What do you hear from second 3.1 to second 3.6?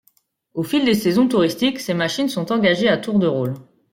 de rôle.